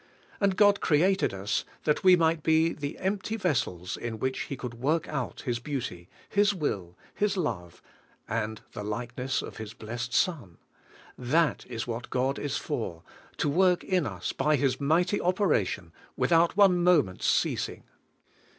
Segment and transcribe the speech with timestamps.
[0.39, 4.73] And God created rs, that we might be the empty vessels in which He could
[4.73, 6.09] work out His beauty.
[6.27, 7.83] His will, His love,
[8.27, 10.57] and the likeness of His blessed Son.
[11.19, 13.03] That is 44 WAITING ON GOD what God is for,
[13.37, 17.83] to work in us by His mighty operation, without one moment's ceasing.